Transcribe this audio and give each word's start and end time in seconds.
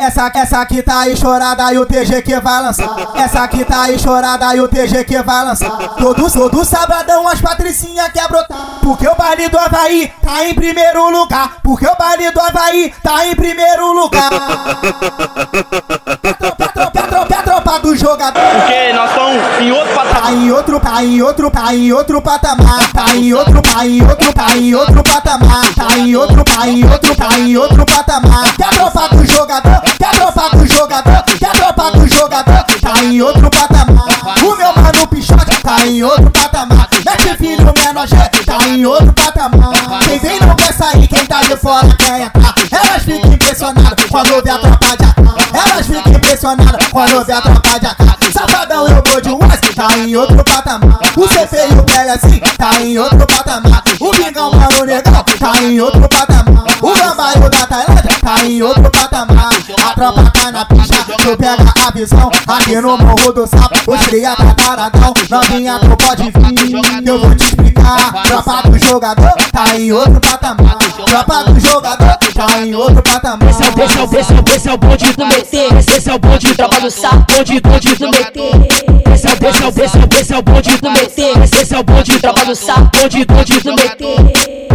Essa, 0.00 0.30
essa 0.32 0.60
aqui 0.60 0.80
tá 0.80 1.00
aí 1.00 1.16
chorada 1.16 1.74
e 1.74 1.78
o 1.80 1.84
TG 1.84 2.22
que 2.22 2.38
vai 2.38 2.62
lançar. 2.62 3.16
Essa 3.16 3.42
aqui 3.42 3.64
tá 3.64 3.82
aí 3.82 3.98
chorada 3.98 4.54
e 4.54 4.60
o 4.60 4.68
TG 4.68 5.02
que 5.02 5.20
vai 5.24 5.44
lançar. 5.44 5.76
Todo, 5.96 6.32
todo 6.32 6.64
sabadão 6.64 7.26
as 7.26 7.40
patricinha 7.40 8.08
quer 8.08 8.28
brotar. 8.28 8.78
Porque 8.80 9.08
o 9.08 9.16
baile 9.16 9.48
do 9.48 9.58
Havaí 9.58 10.12
tá 10.22 10.44
em 10.46 10.54
primeiro 10.54 11.10
lugar. 11.10 11.56
Porque 11.64 11.84
o 11.84 11.96
baile 11.96 12.30
do 12.30 12.40
Havaí 12.40 12.94
tá 13.02 13.26
em 13.26 13.34
primeiro 13.34 13.92
lugar. 13.92 14.30
Do 17.88 17.96
jogador. 17.96 18.42
Porque 18.42 18.92
nós 18.92 19.08
estamos 19.10 19.60
em 19.60 19.72
outro 19.72 19.94
Tá 19.94 20.04
patamar. 20.04 20.32
em 20.34 20.52
outro, 20.52 20.80
tá 20.80 21.04
em 21.04 21.22
outro, 21.22 21.50
tá 21.50 21.74
em 21.74 21.92
outro 21.92 22.20
patamar. 22.22 22.92
Tá 22.92 23.16
em 23.16 23.32
outro, 23.32 23.62
tá 23.62 23.86
em 23.86 24.02
outro, 24.02 24.32
tá 24.34 24.56
em 24.56 24.74
outro 24.74 25.02
patamar. 25.02 25.74
Tá 25.74 25.98
em 25.98 26.14
outro, 26.16 26.44
tá 26.44 26.68
em 26.68 26.84
outro, 26.84 27.14
tá 27.16 27.38
em 27.38 27.56
outro 27.56 27.86
patamar. 27.86 28.56
Quer 28.56 28.68
tropa 28.70 29.08
do 29.16 29.26
jogador? 29.26 29.80
Quer 29.98 30.10
tropa 30.10 30.56
do 30.56 30.66
jogador? 30.66 31.22
Quer 31.38 31.52
tropa 31.52 31.90
do 31.92 32.08
jogador? 32.08 32.64
Tá 32.82 33.04
em 33.04 33.22
outro 33.22 33.50
patamar. 33.50 34.04
O 34.42 34.56
meu 34.56 34.72
mano 34.76 35.08
Pichote 35.08 35.62
tá 35.62 35.86
em 35.86 36.02
outro 36.02 36.30
patamar. 36.30 36.88
Mete 37.06 37.36
filho 37.38 37.72
menor 37.84 38.06
gente 38.06 38.44
tá 38.44 38.58
em 38.68 38.84
outro 38.84 39.12
patamar. 39.14 40.00
Quem 40.06 40.18
vem 40.18 40.40
não 40.40 40.54
quer 40.56 40.72
sair, 40.74 41.08
quem 41.08 41.24
tá 41.24 41.40
de 41.42 41.56
fora 41.56 41.88
quer 41.98 42.20
entrar. 42.20 42.54
Elas 42.70 43.02
ficam 43.02 43.32
impressionadas 43.32 44.04
quando 44.10 44.42
vê 44.42 44.50
a 44.50 44.58
tropa 44.58 44.77
impressionadas 46.52 46.88
quando 46.88 47.24
vê 47.24 47.32
a 47.32 47.40
tropa 47.40 47.80
de 47.80 47.86
AK. 47.86 48.32
Safadão, 48.32 48.86
eu 48.88 49.02
vou 49.06 49.20
de 49.20 49.30
West, 49.30 49.74
tá 49.74 49.98
em 49.98 50.16
outro 50.16 50.44
patamar. 50.44 50.98
O 51.16 51.28
CP 51.28 51.56
e 51.56 51.74
o 51.74 52.12
assim, 52.12 52.40
tá 52.56 52.80
em 52.80 52.98
outro 52.98 53.26
patamar. 53.26 53.82
O 54.00 54.10
Bingão, 54.12 54.50
mano, 54.52 54.84
negão, 54.84 55.24
tá 55.38 55.62
em 55.62 55.80
outro 55.80 56.08
patamar. 56.08 56.64
O 56.80 56.94
Gamba 56.94 57.32
e 57.34 57.38
o 57.38 57.48
da 57.48 57.66
Tailândia, 57.66 58.18
tá 58.20 58.44
em 58.44 58.62
outro 58.62 58.90
patamar. 58.90 59.50
A 59.84 59.94
tropa 59.94 60.30
tá 60.30 60.52
na 60.52 60.64
pista, 60.64 60.96
tu 61.18 61.36
pega 61.36 61.77
visão. 61.90 62.30
Aqui 62.46 62.80
no 62.80 62.98
Morro 62.98 63.32
do 63.32 63.46
Sapo, 63.46 63.92
os 63.92 64.06
cria 64.06 64.34
tá 64.34 64.54
taradão. 64.54 65.14
Novinha, 65.30 65.78
tu 65.78 65.96
pode 65.96 66.22
vir, 66.24 67.06
eu 67.06 67.20
vou 67.20 67.34
te 67.34 67.44
explicar. 67.44 68.22
Tropa 68.24 68.68
do 68.68 68.78
jogador, 68.78 69.32
tá 69.52 69.76
em 69.76 69.92
outro 69.92 70.20
patamar. 70.20 70.78
Tropa 70.78 71.44
do 71.44 71.60
jogador, 71.60 72.18
tá 72.34 72.60
em 72.60 72.74
outro 72.74 73.02
patamar. 73.02 73.48
Esse 73.50 73.62
é 73.62 73.66
o, 73.66 73.84
esse 73.84 73.98
é 73.98 74.02
o, 74.02 74.04
esse 74.04 74.32
é 74.32 74.36
o, 74.36 74.56
esse 74.56 74.68
é 74.68 74.72
o 74.72 74.78
bonde 74.78 75.12
do 75.12 75.26
meter. 75.26 75.78
Esse 75.78 76.10
é 76.10 76.14
o 76.14 76.18
bonde, 76.18 76.54
tropa 76.54 76.80
do 76.80 76.90
sapo, 76.90 77.32
bonde, 77.32 77.60
bonde 77.60 77.94
do 77.94 78.10
meter. 78.10 79.12
Esse 79.14 79.26
é 79.26 79.30
o, 79.30 79.48
esse 79.48 79.62
é 79.62 79.66
o, 79.66 79.68
esse 79.68 79.96
é 79.96 80.00
o, 80.00 80.20
esse 80.20 80.32
é 80.34 80.38
o 80.38 80.42
bonde 80.42 80.76
do 80.76 80.90
meter. 80.90 81.42
Esse 81.42 81.74
é 81.74 81.78
o 81.78 81.82
bonde, 81.82 82.18
tropa 82.18 82.44
do 82.44 82.54
sapo, 82.54 82.90
bonde, 82.98 83.24
bonde 83.24 83.60
do 83.60 83.74
meter. 83.74 84.68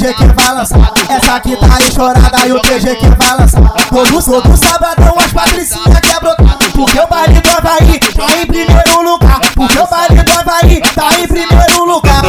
TG 0.00 0.14
que 0.14 0.26
vai 0.28 0.54
lançar. 0.54 0.92
Essa 1.10 1.34
aqui 1.36 1.54
tá 1.56 1.66
aí 1.76 1.92
chorada 1.92 2.46
e 2.46 2.52
o 2.52 2.60
TG 2.60 2.96
que 2.96 3.06
vai 3.06 3.36
lançar. 3.36 3.60
Todo, 3.90 4.22
todo 4.24 4.56
sabadão 4.56 5.14
as 5.18 5.30
patricinha 5.30 6.00
quer 6.00 6.18
brotar. 6.20 6.56
Porque 6.72 6.98
o 6.98 7.06
baile 7.06 7.38
do 7.40 7.50
Havaí 7.50 7.98
tá 8.00 8.36
em 8.40 8.46
primeiro 8.46 9.02
lugar. 9.02 9.40
Porque 9.54 9.78
o 9.78 9.86
baile 9.86 10.22
do 10.22 10.38
Havaí 10.38 10.80
tá 10.94 11.08
em 11.20 11.26
primeiro 11.28 11.84
lugar. 11.84 12.22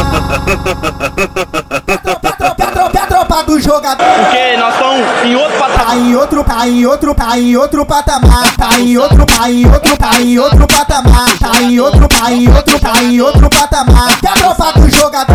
Do 3.46 3.58
jogador. 3.60 4.04
Porque 4.06 4.56
nós 4.56 4.72
estamos 4.74 5.24
em 5.24 5.34
outro 5.34 5.58
Tá 5.58 5.68
patamar. 5.68 5.96
em 5.98 6.14
outro, 6.16 6.44
tá 6.44 6.68
em 6.68 6.86
outro, 6.86 7.14
tá 7.14 7.38
em 7.38 7.56
outro 7.56 7.84
patamar. 7.86 8.56
Tá 8.56 8.78
em 8.78 8.96
outro, 8.96 9.26
tá 9.26 9.50
em 9.50 9.66
outro, 9.66 9.96
tá 9.96 10.20
em 10.20 10.38
outro 10.38 10.66
patamar. 10.68 11.38
Tá 11.38 11.62
em 11.62 11.80
outro, 11.80 12.08
tá 12.08 12.32
em 12.32 12.48
outro, 12.48 12.78
tá 12.78 13.02
em 13.02 13.20
outro 13.20 13.50
patamar. 13.50 14.20
Quer 14.20 14.34
tropa 14.34 14.72
do 14.78 14.88
jogador? 14.90 15.31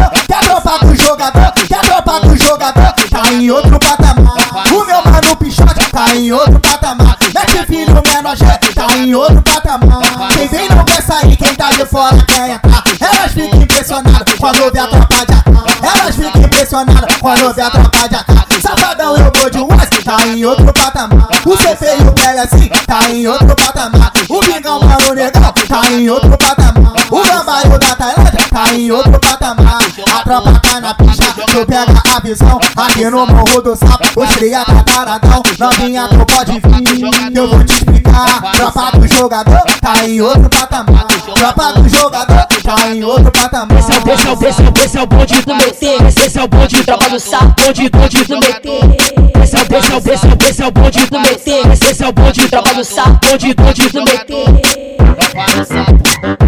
Gente 8.35 8.73
tá 8.73 8.87
em 8.97 9.13
outro 9.15 9.41
patamar. 9.41 10.29
Quem 10.33 10.47
vem 10.47 10.69
não 10.69 10.83
quer 10.83 11.01
sair, 11.01 11.35
quem 11.35 11.55
tá 11.55 11.69
de 11.71 11.85
fora 11.85 12.17
quer 12.25 12.49
entrar. 12.49 12.83
Elas 12.99 13.31
ficam 13.31 13.61
impressionadas 13.61 14.33
quando 14.39 14.71
vê 14.71 14.79
a 14.79 14.87
tropa 14.87 15.25
de. 15.25 15.87
Elas 15.87 16.15
ficam 16.15 16.41
impressionadas 16.41 17.15
quando 17.17 17.53
vê 17.53 17.61
a 17.61 17.69
tropa 17.69 18.09
de 18.09 18.15
AK. 18.15 18.61
Safadão, 18.61 19.15
eu 19.17 19.31
vou 19.35 19.49
de 19.49 19.59
West, 19.59 20.03
tá 20.03 20.27
em 20.27 20.43
outro 20.43 20.73
patamar. 20.73 21.27
O 21.45 21.55
CP 21.55 21.85
e 21.85 22.03
o 22.03 22.41
assim, 22.41 22.69
tá 22.85 23.09
em 23.09 23.27
outro 23.27 23.55
patamar. 23.55 24.11
O 24.27 24.41
Bingão, 24.41 24.79
negão, 25.13 25.53
tá 25.69 25.91
em 25.91 26.09
outro 26.09 26.37
patamar. 26.37 26.93
O 27.09 27.23
Gamba 27.23 27.61
o 27.73 27.77
da 27.77 27.95
Tailândia, 27.95 28.47
tá 28.51 28.73
em 28.73 28.91
outro 28.91 29.16
tropa 30.27 30.59
tá 30.59 30.81
na 30.81 30.93
pista, 30.93 31.23
tu 31.23 31.65
pega 31.65 32.03
a 32.13 32.19
visão. 32.19 32.59
Aqui 32.75 33.09
no 33.09 33.25
Morro 33.25 33.61
do 33.61 33.75
Sapo, 33.77 34.21
os 34.21 34.35
cria 34.35 34.65
tá 34.65 34.83
taradão. 34.83 35.41
Novinha, 35.57 36.09
tu 36.09 36.25
pode 36.25 36.51
vir, 36.59 37.33
eu 37.33 37.49
vou 37.49 37.63
te 37.63 37.73
explicar. 37.73 38.51
Tropa 38.51 38.97
do 38.97 39.07
jogador, 39.07 39.61
tá 39.81 40.05
em 40.05 40.19
outro 40.19 40.49
patamar. 40.49 41.07
Tropa 41.07 41.73
do 41.73 41.89
jogador, 41.89 42.45
tá 42.61 42.89
em 42.89 43.03
outro 43.03 43.31
patamar. 43.31 43.79
Esse 43.79 43.91
é 43.91 43.95
o, 43.95 43.99
é 43.99 44.11
o, 44.11 44.13
esse 44.13 44.27
é 44.27 44.65
o, 44.65 44.85
esse 44.85 44.97
é 44.97 45.01
o 45.01 45.07
bonde 45.07 45.41
do 45.41 45.55
meter. 45.55 46.07
Esse 46.07 46.39
é 46.39 46.43
o 46.43 46.47
bonde, 46.47 46.83
tropa 46.83 47.09
do 47.09 47.19
sapo, 47.19 47.55
bonde, 47.61 47.89
bonde 47.89 48.23
do 48.25 48.39
meter. 48.39 49.43
Esse 49.43 49.55
é 49.55 49.59
o, 49.59 49.63
é 49.63 49.77
o, 49.77 49.79
esse 49.79 49.93
é 49.93 49.95
o, 49.95 50.49
esse 50.49 50.61
é 50.61 50.67
o 50.67 50.71
bonde 50.71 51.05
do 51.05 51.19
meter. 51.21 51.71
Esse 51.71 52.03
é 52.03 52.07
o 52.07 52.11
bonde, 52.11 52.49
tropa 52.49 52.83
sapo, 52.83 53.19
bonde, 53.29 53.53
bonde 53.53 53.89
do 53.89 54.05
sapo, 56.31 56.46